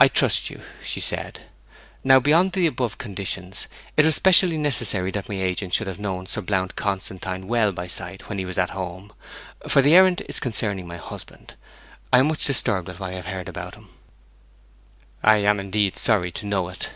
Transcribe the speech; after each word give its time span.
'I 0.00 0.08
trust 0.08 0.50
you,' 0.50 0.62
she 0.82 0.98
said. 0.98 1.42
'Now, 2.02 2.18
beyond 2.18 2.54
the 2.54 2.66
above 2.66 2.98
conditions, 2.98 3.68
it 3.96 4.04
was 4.04 4.16
specially 4.16 4.58
necessary 4.58 5.12
that 5.12 5.28
my 5.28 5.36
agent 5.36 5.74
should 5.74 5.86
have 5.86 6.00
known 6.00 6.26
Sir 6.26 6.40
Blount 6.40 6.74
Constantine 6.74 7.46
well 7.46 7.70
by 7.70 7.86
sight 7.86 8.28
when 8.28 8.38
he 8.38 8.44
was 8.44 8.58
at 8.58 8.70
home. 8.70 9.12
For 9.68 9.80
the 9.80 9.94
errand 9.94 10.22
is 10.28 10.40
concerning 10.40 10.88
my 10.88 10.96
husband; 10.96 11.54
I 12.12 12.18
am 12.18 12.26
much 12.26 12.46
disturbed 12.46 12.88
at 12.88 12.98
what 12.98 13.10
I 13.12 13.12
have 13.12 13.26
heard 13.26 13.48
about 13.48 13.76
him.' 13.76 13.90
'I 15.22 15.36
am 15.36 15.60
indeed 15.60 15.96
sorry 15.96 16.32
to 16.32 16.46
know 16.46 16.68
it.' 16.68 16.90